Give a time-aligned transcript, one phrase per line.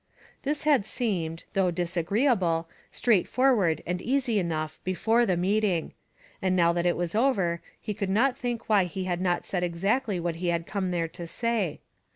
[0.41, 5.93] This had seemed, though disagreeable, straightforward and easy enough before the meeting;
[6.41, 9.61] and now that it was over he could not think why he had not said
[9.63, 11.81] exactly what he had come there to say.